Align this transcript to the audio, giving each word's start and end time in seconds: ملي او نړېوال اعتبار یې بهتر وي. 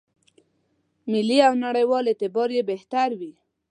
ملي 1.11 1.37
او 1.47 1.53
نړېوال 1.65 2.05
اعتبار 2.07 2.49
یې 2.57 2.61
بهتر 2.71 3.09
وي. 3.19 3.31